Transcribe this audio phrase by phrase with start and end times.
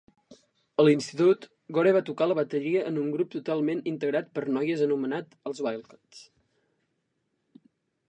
[0.83, 1.45] A l'institut,
[1.77, 6.29] Gore va tocar la bateria en un grup totalment integrat per noies anomenat els Wildcats.